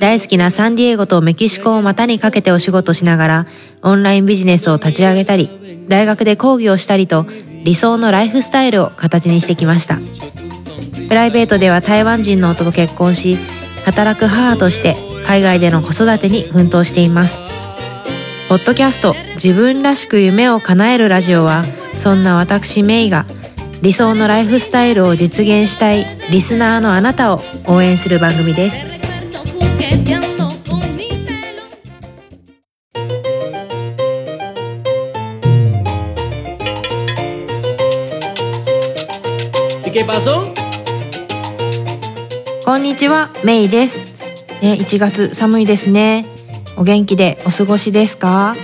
[0.00, 3.46] 大好きなサンディエゴとメキシコを股にかけてお仕事しながら
[3.82, 7.26] オンラインビジネスを立ち上げたり大学で講義をしたりと
[7.64, 9.98] 理想のライフスタイルを形にしてきました。
[11.08, 13.36] プライベートでは台湾人の夫と結婚し
[13.84, 14.94] 働く母として
[15.26, 17.40] 海外での子育てに奮闘しています。
[18.48, 23.24] ポッドキャスト自分らしく夢を叶えるラジオはそんな私メイが
[23.82, 28.97] 理想のライフスタイルを実現したいリスナーのあなたを応援する番組です。
[42.88, 44.62] にちはメイです。
[44.62, 46.24] ね1月寒いですね。
[46.78, 48.54] お元気でお過ごしですか？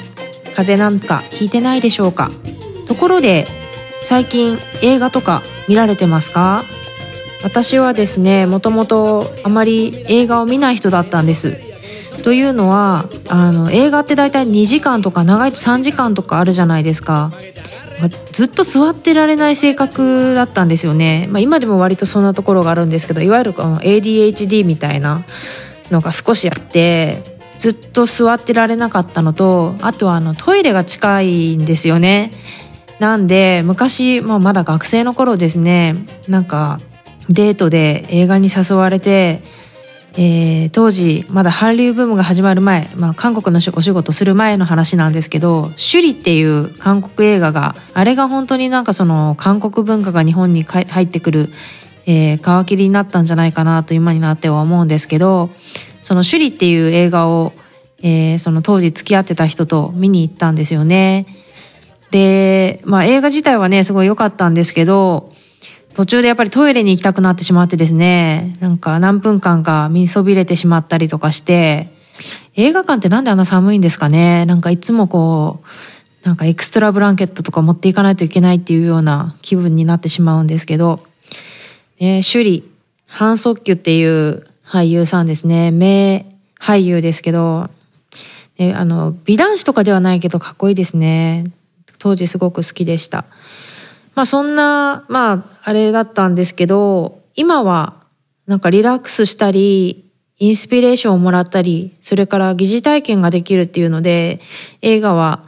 [0.56, 2.30] 風邪なんかひいてないでしょうか？
[2.88, 3.46] ところで
[4.02, 6.62] 最近映画とか見られてますか？
[7.44, 11.60] 私はですねもともとあまり映画を見ない人だったんです。
[12.24, 17.30] というのはあの映画って大体2時間とか長いと3時間とかあるじゃないですか。
[18.32, 25.22] ずっと座ってられない性格だったんですよね、まあ、今でも割とそんなところがあるんですけどいわゆる ADHD みたいな
[25.90, 27.22] のが少しあって
[27.58, 32.30] ずっと座ってられなかったのとあとはあのトイレが近いんですよね。
[32.98, 35.96] なんで昔、まあ、まだ学生の頃ですね
[36.28, 36.78] なんか
[37.28, 39.40] デートで映画に誘われて
[40.16, 51.50] えー、当時まだ韓流ブームが始まる前、まあ、韓国のお仕事する前の話なんですけど「首里」っていう韓国映画があれが本当になんかその韓国文化が日本に入ってくる、
[52.06, 55.50] えー、皮切りになったんじゃないかなと今になっては思うんですけど
[56.04, 57.52] その「首里」っていう映画を、
[58.00, 61.26] えー、その当時付き合ってた人と見に行ったんですよね。
[62.12, 65.33] で、まあ、映画自体はねすごい良かったんですけど
[65.94, 71.88] 途中でやっぱりトイレに行きたくなってしまってですね、なんか何分間か見そびれてしまったりとかして、
[72.56, 75.62] 映画館ってなんであんな寒いんですかねなんかいつもこ
[76.24, 81.00] う、なんかエクストラブランケットとか持っていかないといけないっていうような気分になってしまうんですけど、
[82.00, 82.68] ね、首里、
[83.06, 85.70] ハン・ソッキュっていう俳優さんですね。
[85.70, 86.26] 名
[86.58, 87.70] 俳優ですけど、
[88.58, 91.44] ね、あの、美男子とかではないけどかっこいいですね。
[91.98, 93.26] 当時すごく好きでした。
[94.14, 97.94] まあそんな、まああれだったんですけど、今は
[98.46, 104.40] なんかリラックスしたり、インスピレーションをもらったり、それから疑似体験ができるっていうので、
[104.82, 105.44] 映画は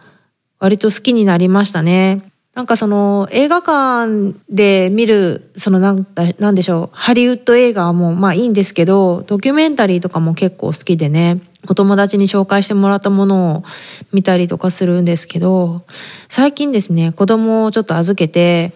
[0.58, 2.18] 割と好きになりましたね。
[2.56, 6.06] なんかその映画館で見る、そのなん
[6.38, 13.64] なんでしょう、ハリウッド映画もまあいいんですけど、ドキュメンタリーとかも結構好きでね、お友達に紹介してもらったものを
[14.10, 15.82] 見たりとかするんですけど、
[16.30, 18.72] 最近ですね、子供をちょっと預けて、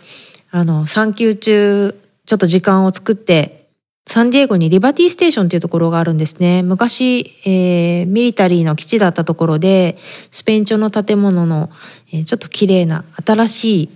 [0.51, 3.60] あの、産休中、ちょっと時間を作って、
[4.11, 6.65] サンディエゴにリバティステーションっていうところがあるんですね。
[6.65, 9.99] 昔、えー、ミリタリーの基地だったところで、
[10.33, 11.71] スペイン朝の建物の、
[12.13, 13.89] えー、ちょっと綺麗な新しい、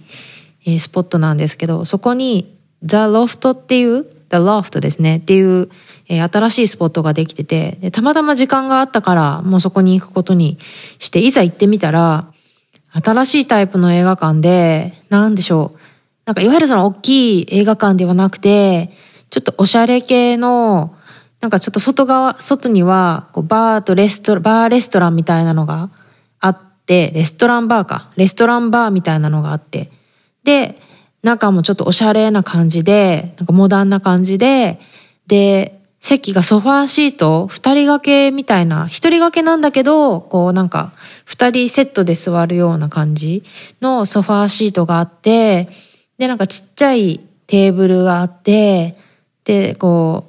[0.67, 5.69] えー、スポットなんですけど、そこにザ・ロフトっていう、ザ・ロフトですね、っていう、
[6.09, 10.59] えー、新しいスポットができててで、たまたま時間があったから、もうそこに行くことに
[11.01, 12.29] して、いざ行ってみたら、
[12.93, 15.81] 新しいタイプの映画館で、なんでしょう。
[16.25, 18.93] なんかいわゆるその大きい映画館ではなくて、
[19.35, 20.95] ちょっとおしゃれ系の、
[21.41, 25.91] なんかちょっと外側、外には、こうバーとレスト、バーレストランみたいなのが
[26.39, 28.13] あって、レストランバーか。
[28.15, 29.91] レストランバーみたいなのがあって。
[30.45, 30.81] で、
[31.25, 34.79] 中もちょっとおしゃれな感じで、なんかモダンな感じで、
[35.27, 40.93] で、席がソファーシート、二人掛けみたいな、一人掛けなんだけど、こうなんか、
[41.25, 43.43] 二人セットで座るような感じ
[43.81, 45.71] のソファーシートがあって、
[46.19, 47.19] で、なんかちっちゃい
[47.49, 49.03] テーブルがあって、
[49.45, 50.25] で、こ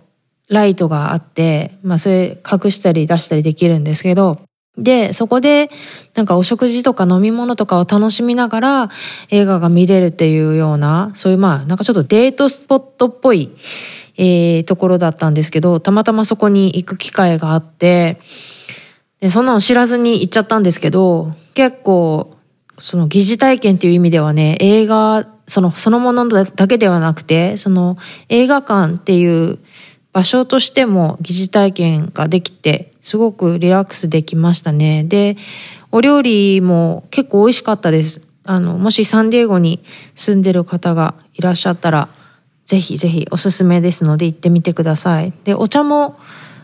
[0.50, 4.42] う、ライトがあって、まあそれ隠したり出したりできるんですけど、
[4.78, 5.70] で、そこで、
[6.16, 8.90] なんかお食事とか飲み物とかを楽しみながら
[9.30, 13.52] 映画が見れるっていうような、そういうまあ、なんかちょっとデートスポットっぽい、
[14.18, 18.20] えー、ところだったんですけど、たまたまそこに行く機会があって、
[19.22, 22.36] でそんなの知らずに行っちゃったんですけど、結構、
[22.78, 27.96] その疑似体験っていう意味ではね、映画その、そのものだけではなくて、その
[28.30, 29.60] 映画館っていう
[30.14, 35.04] 場所としても疑似体験ができて、すごくリラックスできましたね。
[35.04, 35.38] で、
[35.92, 38.22] お料理も結構美味しかったです。
[38.44, 39.84] あの、もしサンディエゴに
[40.16, 42.10] 住んでる方がいらっしゃったら、
[42.66, 45.34] ぜひぜひおすすめですので行ってみてください。
[45.44, 46.18] で、お茶も、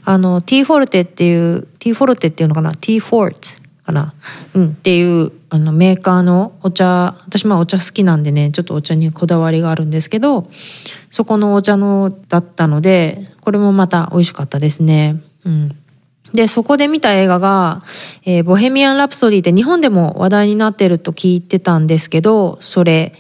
[0.04, 2.74] あの、ティーフォルテっていう、ティーフォルテっていうのかな？
[2.74, 4.14] ティーフォーツかな
[4.54, 10.50] うん、っていう、あの、メーカーのお茶、私まあお茶好きなんでね、ちょっとお茶にこだわりがあるんですけど、
[11.10, 15.22] そこのお茶のだったので、これもまた美味しかったですね。
[15.46, 15.76] うん。
[16.34, 17.84] で、そこで見た映画が、
[18.24, 23.14] えー、ボヘミアン・ラプソディって日本でも話題になってると聞いてたんですけど、それ、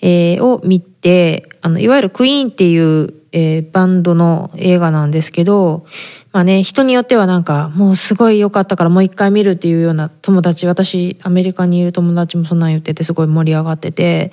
[0.00, 5.86] えー、を見て、あの、いわゆるクイーンっていう、えー、バンドの映画なんですけど、
[6.32, 14.32] まあね、人によってはなんか、もうすごい良かったからもう一回見るっていうような友達、私、アメリカにいる友達もそんなん言っててすごい盛り上がってて、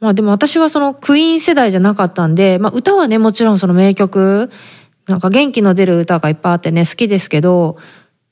[0.00, 4.50] まあでも私はそのクイーン世代じゃなかったんで、まあ歌はね、もちろんその名曲、
[5.06, 7.78] なんか元気の出る歌がいっぱいあってね、好きですけど、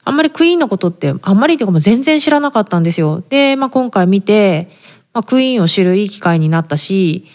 [0.04, 3.22] あんまりクイーンのことって、あんまりっていうかも全然知らなかったんですよ。
[3.28, 4.70] で、まあ今回見て、
[5.12, 7.26] まあクイーンを知るいい機会になったし、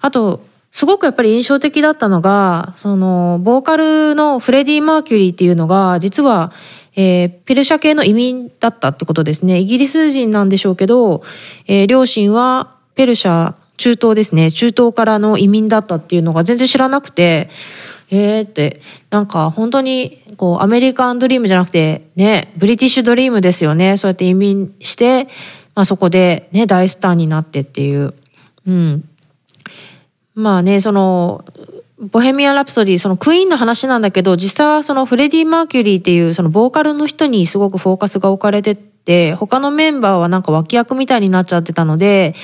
[0.00, 0.40] あと、
[0.76, 6.52] すごくやっぱり印象的だったのが、その、ボーカルのフレディ・マーキュリーっていうのが、実は、
[6.96, 9.58] えー、ペルシャ系の移民だったってことですね。
[9.58, 11.22] イギリス人なんでしょうけど、
[11.66, 14.52] えー、両親はペルシャ中東ですね。
[14.52, 17.48] 中東からの移民だったっていうのが全然知らなくて、
[18.10, 23.96] えーって、なんか本当に、こう、アメリカンドリームじゃなくて、ね、ブリティッシュドリームですよね。
[23.96, 25.24] そうやって移民して、
[25.74, 28.12] まあそこでね、大スターになってっていう。
[28.66, 29.08] うん。
[30.36, 31.44] まあね、その、
[31.98, 42.34] ボヘミアン・ラプソディ、そのクイーンの話なんだけど、実際はそのフレディ・マーキュリーっていうそのボーカルの人にすごくフォーカスが置かれてて、他のメンバーはなんか脇役みたいになっちゃってたので、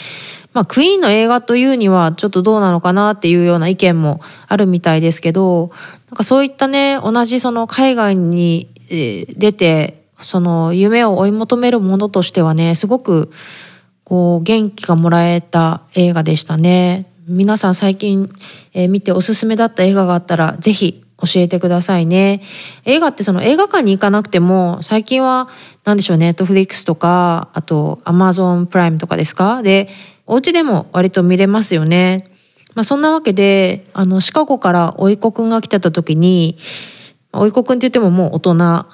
[0.55, 5.71] まあ、クイーンの映画というにはちょっとどうなのかなっていうような意見もあるみたいですけど、
[6.11, 13.31] なんかそういったね、同じその海外に出て、その夢を追い求めるものとしてはね、すごく
[14.05, 17.12] こう元気がもらえた映画でしたね。
[17.33, 18.31] 皆さん最近、
[18.75, 22.43] えー、見ておすすめだった映画があったらぜひ教えてくださいね。
[22.85, 25.49] 映画ってその映画館に行かなくても、最近は、
[25.85, 29.63] なんでしょう、ネットフリックスとか、あと、アマゾンプライムとかですか？
[29.63, 29.89] で、
[30.27, 32.29] お家でも割と見れますよね。
[32.75, 36.59] まあそんなわけで、あの、シカゴからおいこくんが来てた時に、
[37.33, 38.87] おいこくんって言ってももう大人な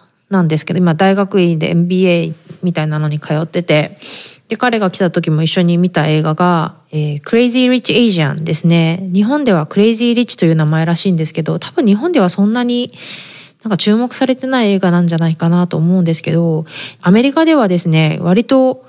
[0.43, 3.97] んですけど、今大学院で MBA みたいなのに通ってて、
[4.49, 9.09] で、彼が来た時も一緒に見た映画が、えー、Crazy Rich Asia ですね。
[9.13, 12.93] 日本では Crazy Rich という名前らしいんですけど、多分日本ではそんなに
[13.63, 16.65] なんか注目されてない映画なんじゃないかなと思うんですけど、
[17.03, 18.87] アメリカではですね、割と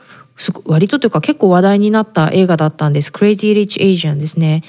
[0.65, 3.11] 割とというか結構話題になった映画だったんです。
[3.11, 4.63] Crazy Rich Asian ですね。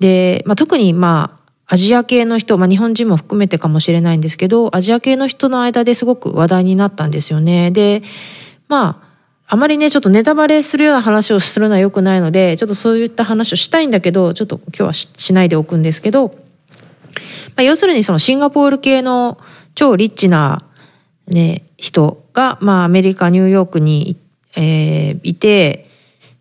[0.00, 1.42] で、まあ、特にまあ、
[1.74, 7.70] アジア系の人、まあ、日本人も含めてかもしれないんですけど、アジア系の人の間ですごく話題になったんですよね。
[7.70, 8.02] で、
[8.68, 9.01] まあ、
[9.52, 16.34] あまりね、ちょっとネタバレするような話をするのは良くないので、ちょっとそういった話をしたいんだけど、ちょっと今日はしないでおくんですけど、ま
[17.56, 19.38] あ、要するにそのシンガポール系の
[19.74, 20.64] 超リッチな
[21.26, 24.16] ね、人が、まあアメリカ、ニューヨークに
[24.56, 25.88] えー、いて、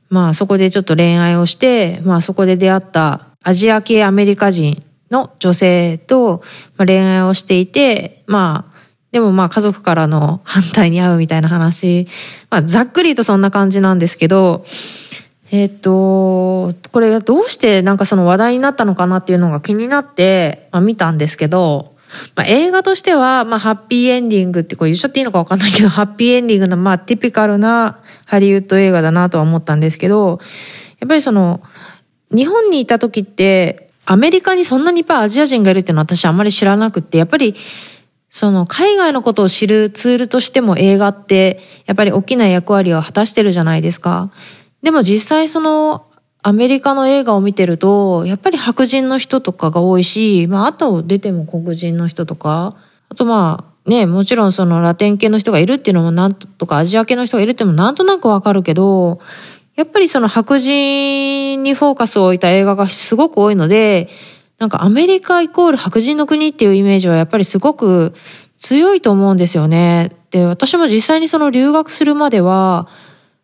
[0.09, 6.43] まあそこでちょっと恋愛をして、まあそこで出会ったアジア系アメリカ人の女性と
[6.77, 8.70] ま恋愛をしていて、まあ、
[9.11, 12.07] でもまあ家族からの反対に会うみたいな話、
[12.49, 14.65] まあざっくりとそんな感じなんですけど、
[15.51, 21.91] えっ、と、これがどうしてなんかその話題になったのかなっていうのが気になって、まあ見たんですけど、
[22.35, 30.39] まあ、映画としては、まあ、ハッピーエンディングってこれ言っちゃっていいのかわかんないけど、 ハッピーエンディングの、まあ、ティピカルなハリウッド映画だなとは思ったんですけど、
[30.99, 31.61] やっぱりその、
[32.35, 37.55] 日本にいた時って、アメリカにそんなにいっぱいアジア人がいるっていうのは私あんまり知らなくて、やっぱり、
[38.31, 44.31] その海外のことを知るツールとしても映画ってやっぱり大きな役割を果たしてるじゃないですか。
[44.81, 46.07] でも実際その
[46.41, 52.75] アメリカの映画を見てると、やっぱり白人の人とかが多いし、まあ、あと出ても黒人の人とか、
[53.09, 59.19] あとまあ、ね、もちろんそのラテン系の人がいるっていうのもなんとかアジア系の人がいるってもなんとなくわかるけど、
[59.75, 64.09] やっぱりその白人にフォーカスを置いた映画がすごく多いので、
[64.61, 68.13] なんかアメリカイコール白人の国っていうイメージはやっぱりすごく
[68.57, 70.11] 強いと思うんですよね。
[70.29, 72.87] で、私も実際にその留学するまでは、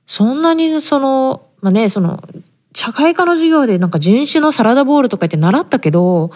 [0.06, 2.22] そんなにその、まあね、その
[2.76, 6.30] 社会科の授業でなんか人種のサラダボールとか言って習ったけど、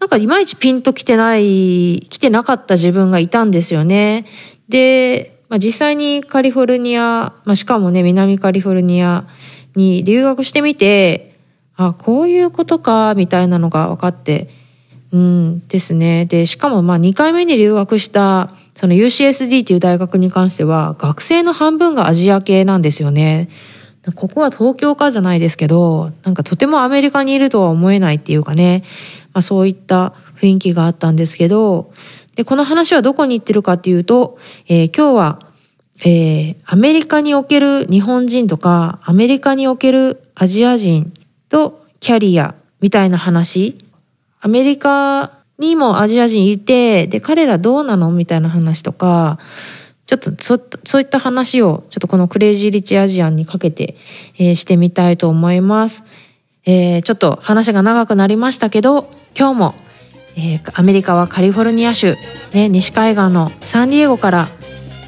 [0.00, 4.24] なんかいまいちピンと来てない、来てなかった自分がいたんですよね。
[4.68, 9.28] で、まあ、実際にカリフォルニア、まあ、しかもね、南カリフォルニア
[9.76, 11.29] に留学してみて、
[11.86, 14.48] あ、こういうことか、みたいなのが分かって、
[15.12, 16.26] うんですね。
[16.26, 23.48] で、しかもまあ2回目に留学したその UCSD っていう大学に関しては学生の半分がアジア系なんですよね。
[24.14, 28.84] ここは東京かじゃないですけど、なんかとてもアメリカにいるとは思えないっていうかね、
[29.32, 31.92] まあそういった雰囲気があったんですけど、
[32.36, 35.40] で、この話はどこに行ってるかっていうと、えー、今日は、
[36.02, 41.12] えー、アメリカにおける日本人とか、アメリカにおけるアジア人
[41.50, 43.76] とキャリアみたいな話、
[44.40, 49.38] アメリカにもアジア人いて、で、彼らどうなのみたいな話とか、
[50.06, 53.96] ちょっとそそういった話をちょっとこのクレイジーリッチアジアンにかけて、
[54.38, 56.02] えー、してみたいと思います。
[56.66, 59.74] えー、ちょっと話が長くなりましたけど、今日も、
[60.36, 62.16] えー、アメリカはカリフォルニア州、
[62.52, 64.48] ね、西海岸のサンディエゴから、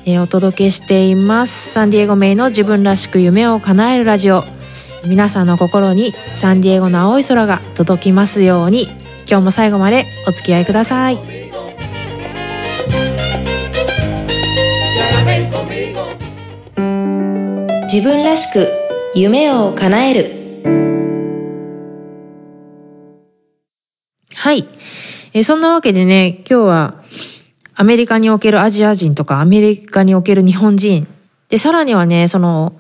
[0.05, 1.73] えー、お届けしています。
[1.73, 4.45] サンディエゴ名の自分らしく夢を叶えるラジオ。
[5.05, 8.85] 皆さんの心にサンディエゴの青い空が届きますように、
[9.29, 11.19] 今日も最後までお付き合いください。
[17.93, 18.69] 自分らしく
[19.15, 20.43] 夢を叶える。
[24.35, 24.67] はい、
[25.35, 27.03] え、そんなわけでね今日は
[27.75, 31.07] アメリカにおけるアジア人とかアメリカにおける日本人。
[31.49, 32.73] でさらにはねその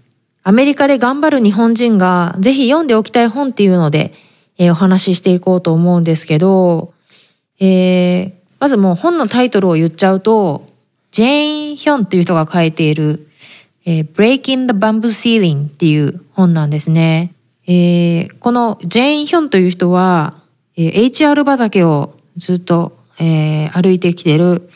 [0.44, 4.12] アメリカで頑張る日本人がぜひ読んでおきたい本っていうので、
[4.58, 6.92] えー、お話ししていこうと思うんですけど、
[7.60, 10.66] えー、まずもう本のタイトルを言っちゃうと、
[11.10, 13.28] ジェーン・ヒョンっていう人が書いている
[13.84, 17.34] えー、Breaking the Bamboo Ceiling っていう本なんですね。
[17.66, 20.34] えー、このジェーン・ヒョンという人は、
[20.76, 24.70] えー、HR 畑をずっと、えー、歩いてきてる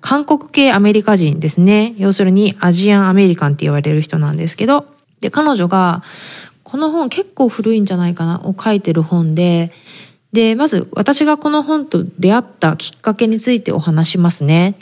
[0.00, 1.94] 韓国系アメリカ人ですね。
[1.98, 4.86] 要するにアジアンアメリカンって言われる人なんですけど、
[5.22, 6.02] で、彼女が、
[6.62, 9.72] この本結構古いんじゃないかなを書いてる本で、
[10.32, 14.74] で、まず私がこの本と出会ったきっかけについてお話しますね。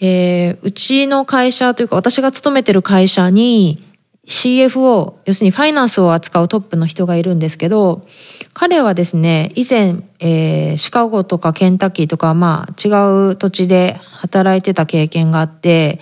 [0.00, 3.78] えー、うちの会社というか私が勤めてる会社に
[4.26, 8.02] CFO、要するにファイナンスを扱うトップの人がいるんですけど、
[8.54, 12.88] 彼はですね、以前、えー、シカゴとかケンタッキーとか、まあ違
[13.32, 16.00] う土地で働いてた経験があって、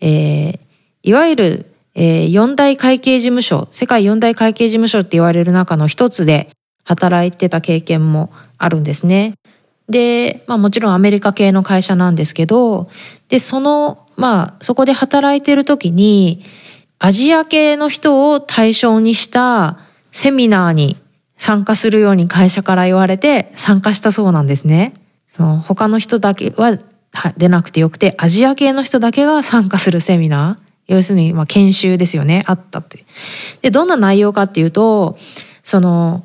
[0.00, 0.58] えー、
[1.02, 1.66] いわゆる、
[1.98, 6.50] えー、四大会計事務所、世界四大会計事務所って言われる中の一つで
[6.84, 9.34] 働いてた経験もあるんですね。
[9.88, 12.90] で、まあもちろんアメリカ系の会社なんですけど、
[13.28, 16.44] で、その、まあそこで働いてる時に、
[16.98, 19.78] アジア系の人を対象にした
[20.12, 20.98] セミナーに
[21.38, 24.92] 参加するように会社から言われて参加したそうなんですね。
[25.28, 26.78] その他の人だけは
[27.38, 30.65] 出なくてよくて、アジア系の人だけが参加するセミナー。
[30.86, 32.42] 要するに、まあ研修ですよね。
[32.46, 33.04] あったって。
[33.62, 35.16] で、どんな内容かっていうと、
[35.64, 36.24] その、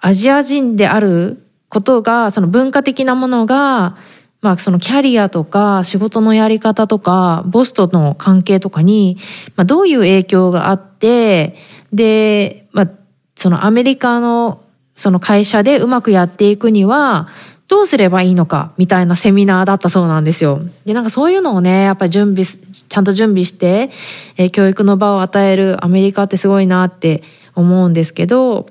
[0.00, 3.96] アジア人であることが、その文化的なものが、
[4.42, 9.16] まあそのキャリアとか仕事のやり方とか、ボスとの関係とかに、
[9.56, 11.56] まあどういう影響があって、
[11.92, 12.90] で、まあ
[13.36, 14.62] そのアメリカの
[14.94, 17.28] その会社でうまくやっていくには、
[17.72, 20.60] どうすればいいのかみたいなセミナーだったそうなんですよ。
[20.84, 23.90] で、なんかそういうのをね、やっぱり準備、ちゃんと準備して、
[24.36, 27.22] えー、教育の場を与えるアメリカってすごいなって
[27.54, 28.68] 思うんですけど、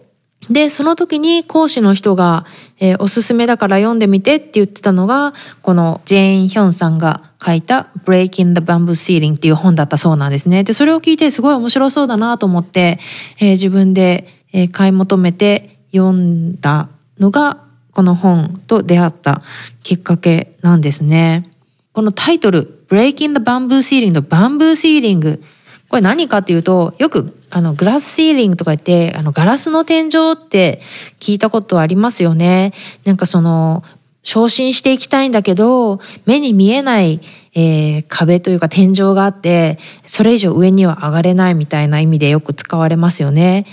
[0.52, 2.46] で、その時に講師の人が、
[2.80, 10.64] えー、おすすめだから読んでみてって言ってたのが、このジェーン・ヒョンさんが書いた Breaking the Bamboo Ceiling っていう本だったそうなんですね。
[10.64, 13.00] で、それを聞いてすごい面白そうだなと思って、
[13.40, 16.88] えー、自分で、え、買い求めて読んだ
[17.20, 19.42] のが、この本と出会った
[19.84, 21.50] きっかけなんですね。
[21.94, 25.44] このタイトル、Breaking the Bamboo Ceiling のバンブーシーリング。
[25.90, 30.82] これ何かっていうと、よくあの、グラスシーリングとか言って、あの、ガラスの天井って
[31.20, 32.74] 聞いたことありますよね。
[33.04, 33.84] なんかその、
[34.24, 37.20] 昇進していきたいんだけど、目に見えない、
[37.54, 43.66] えー、壁というか天井があって、それ以上上には上がれないみたいな意味でよく使われますよね。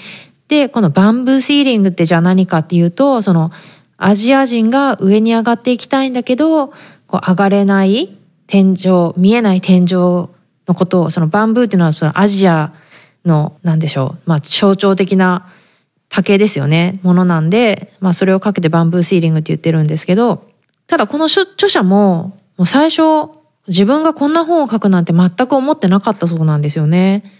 [0.48, 3.52] で、このバンブーシーリングってじゃあ何かっていうと、その、
[3.98, 6.68] アジア人が上に上がっていきたいんだけど、
[7.08, 10.30] こう上がれない天井、見えない天井の
[10.66, 12.72] ことを、そのバンブーっていうのはそのアジア
[13.24, 15.50] の、なんでしょう、まあ象徴的な
[16.08, 20.48] 竹ですよね、ものなんで、まあそれをかけてバンブーシーリングって言ってるんですけど、
[20.86, 23.02] ただこの著者も、もう最初、
[23.66, 27.37] 自分がこんな本を書くなんて全く思ってなかったそうなんですよね。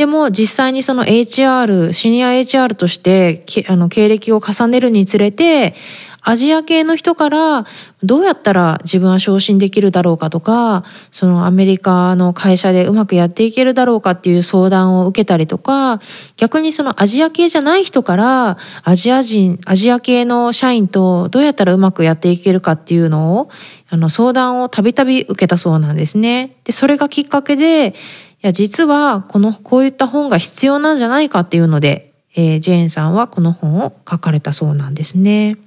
[0.00, 5.74] でも実際にその HR、シニア HR としてあの経歴を重ねるにつれて、
[6.22, 7.66] アジア系の人から
[8.02, 16.00] どうやったら自分は昇進できるだろうかとか、そのアメリカの会社でうまくやっていけるだろうかっていう相談を受けたりとか、
[16.38, 23.50] 逆にそのアジア系じゃない人からアジア人、アジア系の社員とどうやったらうまくやっていけるかっていうのを、
[23.90, 26.56] あの相談をたびたび受けたそうなんですね。
[26.64, 27.94] で、それがきっかけで、
[28.42, 35.58] や、実はこの、こういった本が必要なんじゃないかっていうので、えー、ジェーンさんはこの本を書かれたそうなんですね。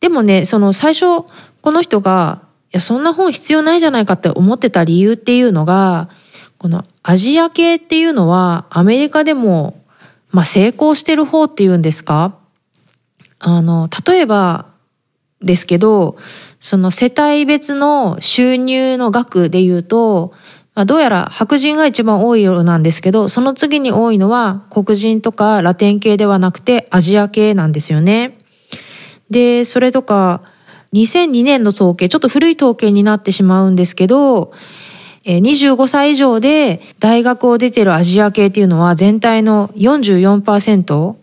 [0.00, 1.24] でもね、その最初、
[1.60, 2.42] この人が、
[2.72, 6.08] いや、そんな本必要ないじゃないかって思ってた理由っていうのが、
[6.58, 9.82] このアジア系っていうのはアメリカでも、
[10.30, 12.36] まあ、成功してる方っていうんですか？
[13.38, 14.66] あの、例えば
[15.42, 16.16] ですけど、
[16.60, 20.34] その世帯別の収入の額で言うと、
[20.74, 28.38] まあ、どうやら白人が一番多いようなんですけど、その次に多いのは黒人とかラテン系ではなくてアジア系なんですよね。
[29.30, 30.42] で、それとか、
[30.92, 34.52] 2002年の統計、ちょっと古い統計になってしまうんですけど、
[35.24, 41.14] 25歳以上で大学を出てるアジア系っていうのは全体の44%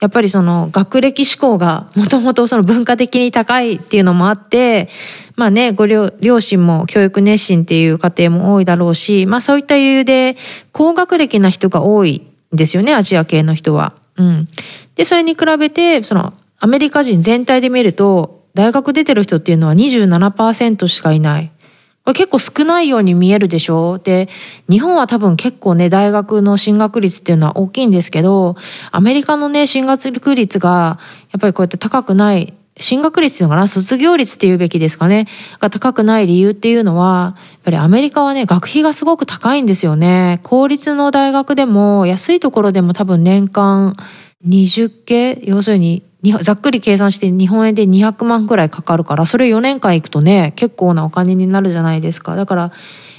[0.00, 4.88] やっぱりその学歴志向が もともとその文化的に高いっていうのもあって、
[5.36, 10.36] まあね、ご両親も教育熱心っていう家庭も多いだろうし、まあそういった理由で
[10.72, 12.22] 高学歴な人が多い
[12.54, 13.94] んですよね、アジア系の人は。
[14.16, 14.48] うん。
[14.94, 21.50] で、それに比べて、そのアメリカ人全体で見ると、大学出てる人っていうのは27%しかいない。
[22.14, 23.98] 結構少ないように見えるでしょ？
[23.98, 24.28] で、
[24.68, 28.56] 日本は多分結構ね、大学の進学率っていうのは大きいんですけど、
[28.90, 30.98] アメリカのね、進学率が、
[31.32, 33.66] やっぱりこうやって高くない、進学率っていうのかな？
[33.66, 35.26] 卒業率っていうべきですかね？
[35.58, 40.38] が高くない理由っていうのは、やっぱりアメリカはね、学費がすごく高いんですよね。
[40.44, 43.96] 公立の大学でも、安いところでも多分年間
[44.46, 46.02] 20系要するに
[46.40, 52.34] ざっくり計算して日本円で200万くらいかかるから、それ4年間行くとね、結構なお金になるじゃないですか。
[52.34, 52.72] だから、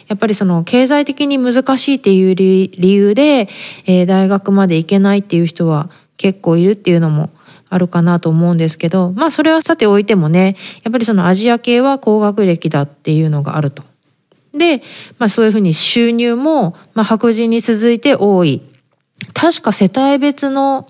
[0.09, 3.47] やっぱりその経済的に難しいっていう理由で、
[3.85, 7.29] えー、大学まで行けないっていう人は結構いるっていうのも
[7.69, 13.83] あるかなと思うんですけど、まあそれはさておいてもね、やっぱりそのアジア系は高学歴だっていうのがあると。
[14.53, 14.81] で、
[15.19, 18.61] まあそういうふうに収入も、まあ白人に続いて多い。
[19.33, 20.87] 確か世帯別の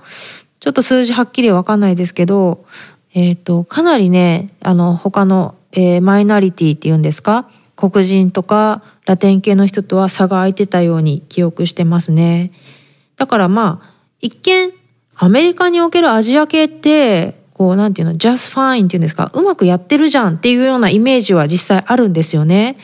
[0.59, 2.65] ちょっと数字はっきりわかんないですけど、
[3.13, 7.49] えっ、ー、と、かなりね、あの、他の、えー、マイナリティっていうんですか？
[7.75, 12.51] 黒人とかラテン系の人とは差が空いてたように記憶してますね。
[13.15, 14.73] だからまあ、一見、
[15.15, 22.77] アメリカにおけるアジア系って、こう、なんていうの、just fine っていうんですか、うまくやってるじゃんっていうようなイメージは実際あるんですよね。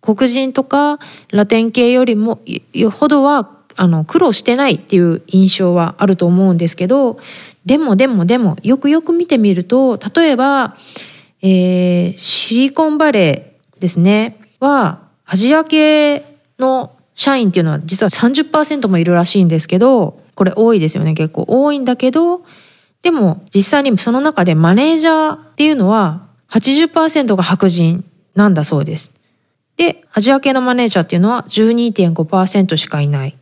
[0.00, 0.98] 黒人とか
[1.30, 2.40] ラテン系よりも、
[2.72, 7.18] よほどはあの、苦労してないっていう印象はあると思うんですけど、
[7.64, 10.76] でもでもでも、よくよく見てみると、例えば、
[11.42, 16.24] えー、シリコンバレーですね、は、アジア系
[16.58, 22.44] の社員っていうのは実は30%もいるらしいんですけど、これ多いですよね、結構多いんだけど、
[23.02, 29.12] でも実際にその中でマネージャーっていうのは80%が白人なんだそうです。
[29.76, 33.36] で、アジア系のマネージャーっていうのは12.5%しかいない。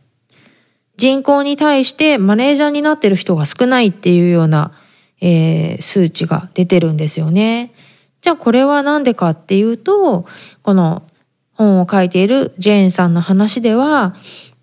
[0.97, 4.71] 人口に対してマネージャーになってる人が少ないっていうような、
[5.21, 7.73] えー、数値が出てるんですよね。
[8.21, 10.25] じゃあこれは何でかっていうと、
[10.61, 11.03] この
[11.53, 14.15] 本を書いているジェーンさんの話では、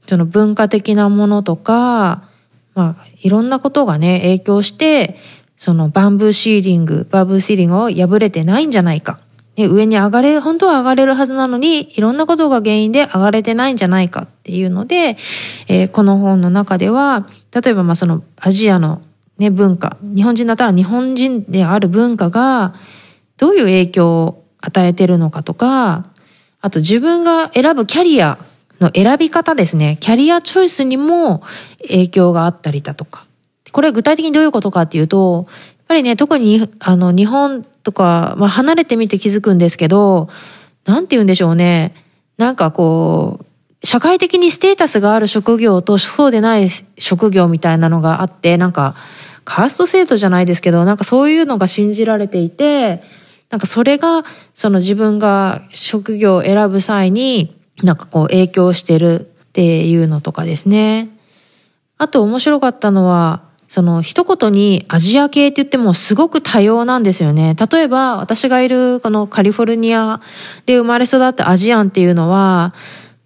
[0.06, 2.28] その文化的なものとか、
[2.74, 5.18] まあ、いろんなことがね、影響して、
[5.56, 9.20] その Bamboo Ceiling、Bamboo Ceiling を破れてないんじゃないか。
[9.60, 15.18] ね、上に上がれ、本当は上がれるはずなのに、いろんなことが原因で上がれてないんじゃないかっていうので、
[15.68, 19.02] えー、この本の中では、例えばまあそのアジアの
[19.36, 22.74] ね、文化、日本人だったら日本人である文化が、
[23.36, 26.06] どういう影響を与えてるのかとか、
[26.60, 28.38] あと自分が選ぶキャリア
[28.80, 29.98] の選び方ですね。
[30.00, 31.42] career choice にも
[31.82, 33.26] 影響があったりだとか。
[33.72, 35.46] これ具体的にどういうことかっていうと、
[35.90, 40.28] ぱりね、特にあの日本とか、まあ、離れてみて気づくんですけど、
[40.84, 41.96] なんて言うんでしょうね。
[42.38, 48.94] なんかこう、社会的にステータスがある職業とそうでない職業みたいなのがあって、なんか、
[49.44, 53.02] カースト制度じゃないですけど、なんかそういうのが信じられていて、
[53.50, 54.24] なんかそれが、
[54.54, 61.08] その自分が職業を選ぶ際に、なんかこう影響してるっていうのとかですね。
[61.98, 67.54] あと面白かったのは、その一言にアジア系って言ってもすごく多様なんですよね。
[67.54, 70.20] 例えば私がいるこのカリフォルニア
[70.66, 72.74] で生まれ育ったアジアンっていうのは、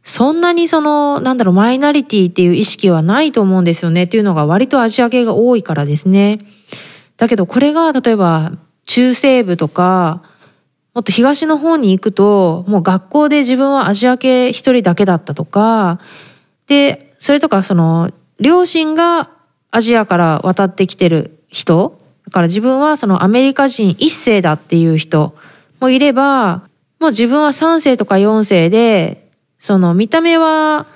[0.02, 4.04] そんなにその、なんだろう、マイナリティっていう意識はないと思うんですよね。
[4.04, 6.40] っていうのが割とアジア系が多いからですね。
[7.16, 8.52] だけどこれが例えば
[8.84, 10.24] 中西部とか、
[10.92, 16.00] もっと東の方に行くと、もう学校で自分はアジア系一人だけだったとか、
[16.66, 19.30] で、それとかその、両親が
[19.74, 25.34] アジアから渡ってきてる人、だから自分はそのアメリカ人一世だっていう人
[25.80, 26.62] もいれば、
[27.00, 30.86] もう自分は三世とか四世で、その見た目は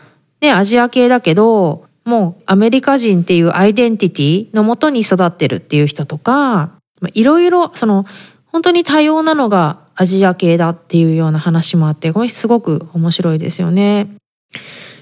[0.41, 6.71] ね、アジア系だけど、もうアメリカ人っていうアイデンティティのもとに育ってるっていう人とか、
[7.15, 8.07] いろいろ、その、
[8.47, 14.07] 本当に多様なのがアジア系だっていうような話もあって、これすごく面白いですよね。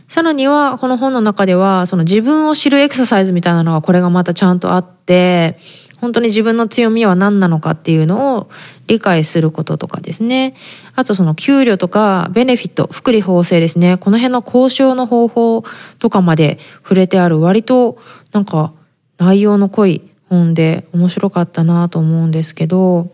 [0.09, 5.59] さらには、この本の中では、その自分を知るエクササイズみたいなのがこれがまたちゃんとあって、
[6.01, 8.51] 本当に自分の強みは何なのかっていうのを
[8.87, 10.55] 理解することとかですね。
[10.95, 13.97] あとその給料とかベネフィット、福利厚生ですね。
[13.97, 15.64] この辺の交渉の方法
[15.99, 17.99] とかまで触れてある割と
[18.33, 18.75] なんか
[19.19, 23.11] 内容の濃い本で面白かったなと思うんですけど、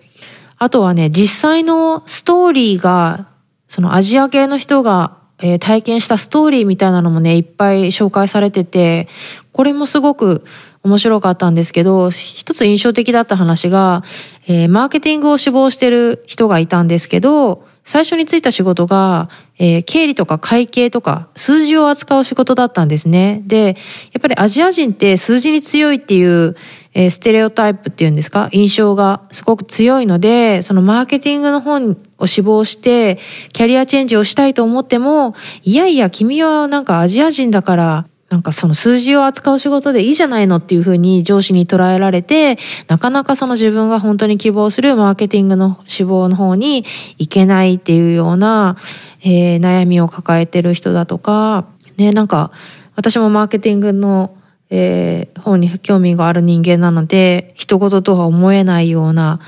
[0.59, 3.29] あとはね、実際のストーリーが、
[3.69, 9.09] そのアジア系の人が、えー、体験したストーリーみたいなのもね、いっぱい紹介されてて、
[9.53, 10.45] これもすごく
[10.85, 14.03] 面白かったんですけど、一つ印象的だった話が、
[14.47, 19.29] えー、マーケティングを志望してる人がいたんですけど、最初についた仕事が、
[19.59, 23.43] えー、経理とか会計とか数字を扱う仕事だったんですね。
[23.45, 23.77] で、
[24.13, 26.57] やっぱりアジア人って数字に強いっていう、
[26.95, 28.49] えー、ステレオタイプっていうんですか？
[28.53, 33.19] 印象がすごく強いので、そのマーケティングの本を志望して、
[33.53, 42.57] キャリアチェンジをしたいと思っても、いやいや、君はなんかアジア人だから、なんかその数字を扱う仕事でいいじゃないのっていうふうに上司に捉えられて、
[42.89, 46.87] なかなかその自分が本当に希望するマーケティングの志望の方に
[47.19, 48.79] 行けないっていうような、
[49.23, 51.67] えー、悩みを抱えてる人だとか、
[51.99, 52.53] ね、なんか
[52.97, 54.35] 私もマーケティングの、
[54.71, 59.41] えー、方に興味がある人間なので、人事とは思えないような、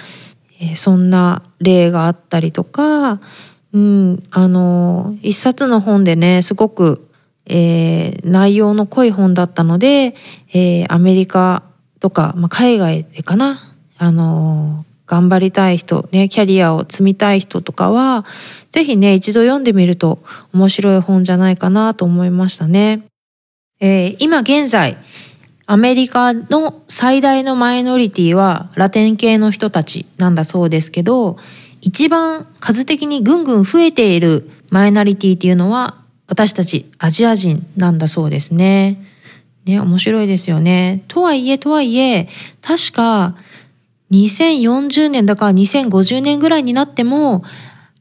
[0.61, 3.21] えー、そんな例があったりとか、
[3.73, 7.09] うん、あの、一冊の本でね、すごく
[7.47, 10.15] えー、内容の濃い本だったので、
[10.53, 11.63] えー、アメリカ
[12.01, 13.59] とか、まあ、海外でかな、
[13.99, 18.25] あの、頑張りたい人、ね、キャリアを積みたい人とかは、
[18.73, 20.21] ぜひね、一度読んでみると
[20.55, 23.03] 面白い本じゃないかなと思いましたね。
[23.81, 24.97] えー、今現在、
[25.67, 31.39] アメリカの最大のマイノリティはラテン系の人たちなんだそうですけど、
[31.81, 39.03] 一番数的にぐんぐん増えているマイノリティっていうのは私たちアジア人なんだそうですね。
[39.65, 41.05] ね、面白いですよね。
[41.09, 42.29] とはいえ、とはいえ、
[42.61, 43.35] 確か
[44.11, 47.43] 2040年だから2050年ぐらいになっても、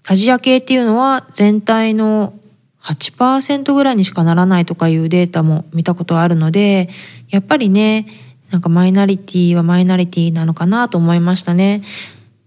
[0.06, 2.34] アジア系っていうのは全体の
[2.82, 6.90] 8%ぐらいにしかならないとかいうデータも見たことあるので、
[7.34, 8.06] やっぱりね、
[8.52, 11.82] なんかマイナリティはマイナリティなのかなと思いましたね。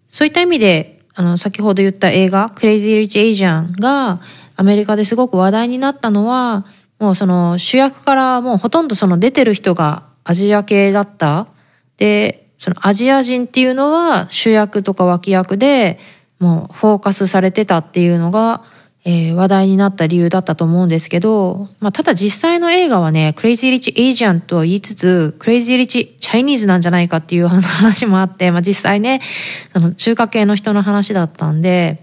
[0.07, 4.21] そういった意味で、あの、先ほど言った映画、クレイジー・リッチ・エイジャンが、
[4.55, 6.67] アメリカですごく話題になったのは、
[7.01, 11.49] もうその主役からもうほとんどその出てる人がアジア系だった。
[11.97, 15.99] で、そのアジア人っていうのが主役とか脇役で、
[16.39, 18.63] もうフォーカスされてたっていうのが、
[19.09, 29.21] えー、話題になった理由だったと思うんですけど、まあ、ただ実際の映画はね、 Crazy Rich Asian とは言いつつ、 Crazy Rich Chinese なんじゃないかっていう話もあって、まあ、実際ね、
[29.73, 32.03] その中華系の人の話だったんで、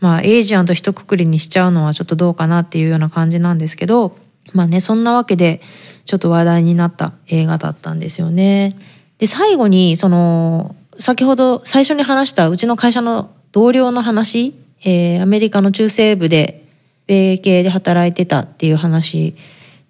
[0.00, 4.16] まあ Asian と一括りにしちゃうのはちょっとどうかなっていうような感じなんですけど、
[4.54, 5.60] まあね、そんなわけで
[6.06, 8.76] ちょっと話題になった映画だったんですよね。
[9.18, 16.66] で、最後に、その、先ほど最初に話したうちの会社の同僚の話、えー、アメリカの中西部で
[17.06, 19.34] 米系で働いてたっていう話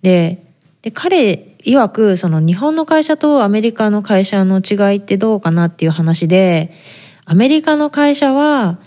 [0.03, 0.45] で、
[0.83, 6.73] で、彼曰く、その日本の会社とアメリカの会社の違いってどうかなっていう話で、
[7.25, 8.79] アメリカの会社は、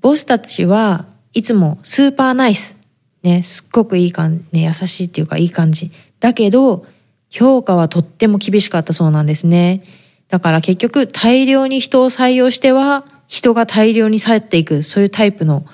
[0.00, 2.78] ボスたちはいつもスーパーナイス。
[3.22, 5.90] ね、すっごくいい感じ、ね、優しいっていうかいい感じ。
[6.20, 6.86] だけど、
[7.28, 9.82] 評価はとっても厳しかったそうなんですね。
[10.28, 15.64] だから結局大量に人を採用しては人が大量に去っていく、そういうタイプの、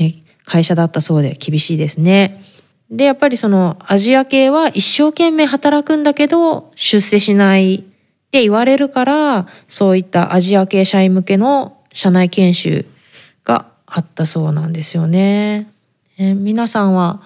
[0.00, 0.14] ね、
[0.46, 2.42] 会社だったそうで厳しいですね。
[2.90, 7.80] で、やっぱりそのアジア系は一生懸命働くんだけど出世しないっ
[8.30, 12.86] て言われるから、そういったアジア系社員向けの社内研修
[13.44, 15.70] があったそうなんですよね。
[16.16, 17.20] え皆さんは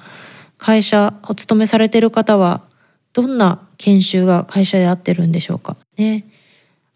[0.58, 2.62] 会社お勤めされてる方は
[3.12, 6.24] どんな研修が会社であってるんでしょうかね。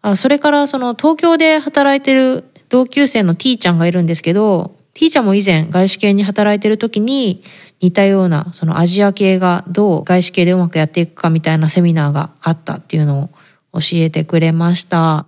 [0.01, 7.41] あそれからその東京で働いてる同級生の T ちゃんがいるんですけど、T ちゃんも以前外資系に働いてる時に
[7.81, 13.29] 似たようなそのアジア系がどう外資系でうまくやっていくかみたいなセミナーがあったっていうのを
[13.73, 15.25] 教えてくれました。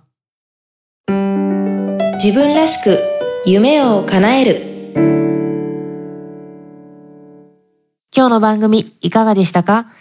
[2.14, 2.98] 自分らしく
[3.44, 4.72] 夢を叶える
[8.16, 9.92] 今日の番組いかがでしたか？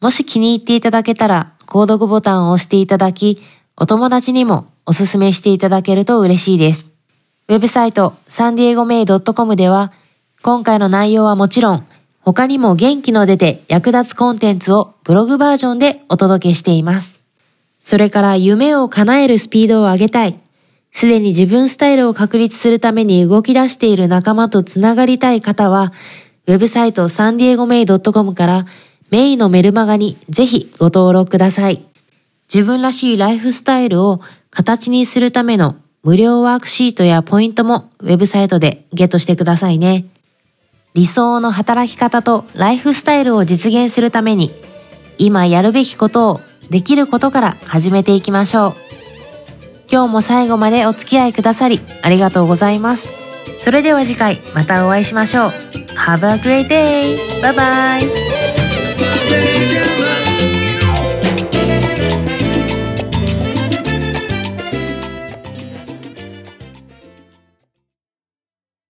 [0.00, 3.42] もし気に入っていただけたら購読ボタンを押していただき
[3.76, 6.88] お友達にもおすすめしていただけると嬉しいです。
[7.48, 9.92] ウェブサイトサンディエゴメイドットコムでは
[10.40, 11.86] 今回の内容はもちろん
[12.22, 17.20] 他にも元気の出て役立つコンテンツをブログバージョンでお届けしています。
[17.80, 20.40] それから夢を叶えるスピードを上げたい。
[20.90, 25.92] すでに自分スタイルを確立するために動き出している仲間とつながりたい方は、
[26.46, 28.64] ウェブサイトサンディエゴメイドットコムから
[29.10, 31.84] メイのメルマガにぜひご登録ください。
[32.52, 40.06] 自分らしいライフスタイルを形にするための無料ワークシートやポイントもウェブサイトでゲットしてくださいね。
[40.94, 44.50] 理想の働き方とライフスタイルを実現するために
[45.18, 48.74] 今やるべきことをできることから始めていきましょう。
[49.90, 53.08] 今日も最後までお付き合いくださりありがとうございます。
[53.64, 55.50] それでは次回またお会いしましょう。
[55.96, 57.16] Have a great day!
[57.42, 58.28] Bye bye!